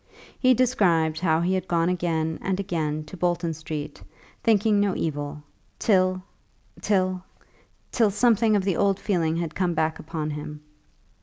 He 0.39 0.55
described 0.55 1.19
how 1.19 1.41
he 1.41 1.53
had 1.53 1.67
gone 1.67 1.87
again 1.87 2.39
and 2.41 2.59
again 2.59 3.03
to 3.03 3.15
Bolton 3.15 3.53
Street, 3.53 4.01
thinking 4.43 4.79
no 4.79 4.95
evil, 4.95 5.43
till 5.77 6.23
till 6.81 7.21
till 7.91 8.09
something 8.09 8.55
of 8.55 8.63
the 8.63 8.77
old 8.77 8.99
feeling 8.99 9.35
had 9.37 9.53
come 9.53 9.75
back 9.75 9.99
upon 9.99 10.31
him. 10.31 10.61